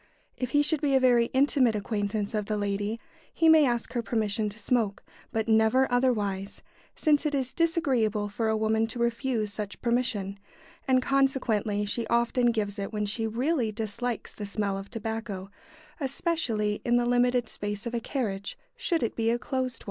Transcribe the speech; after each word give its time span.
If 0.35 0.49
he 0.49 0.63
should 0.63 0.81
be 0.81 0.95
a 0.95 0.99
very 0.99 1.25
intimate 1.27 1.75
acquaintance 1.75 2.33
of 2.33 2.47
the 2.47 2.57
lady, 2.57 2.99
he 3.31 3.47
may 3.47 3.67
ask 3.67 3.93
her 3.93 4.01
permission 4.01 4.49
to 4.49 4.57
smoke, 4.57 5.03
but 5.31 5.47
never 5.47 5.85
otherwise, 5.91 6.63
since 6.95 7.23
it 7.23 7.35
is 7.35 7.53
disagreeable 7.53 8.27
for 8.27 8.49
a 8.49 8.57
woman 8.57 8.87
to 8.87 8.97
refuse 8.99 9.53
such 9.53 9.79
permission, 9.79 10.39
and 10.87 11.03
consequently 11.03 11.85
she 11.85 12.07
often 12.07 12.51
gives 12.51 12.79
it 12.79 12.91
when 12.91 13.05
she 13.05 13.27
really 13.27 13.71
dislikes 13.71 14.33
the 14.33 14.47
smell 14.47 14.75
of 14.75 14.89
tobacco, 14.89 15.51
especially 15.99 16.81
in 16.83 16.97
the 16.97 17.05
limited 17.05 17.47
space 17.47 17.85
of 17.85 17.93
a 17.93 17.99
carriage, 17.99 18.57
should 18.75 19.03
it 19.03 19.15
be 19.15 19.29
a 19.29 19.37
closed 19.37 19.75
one. 19.75 19.79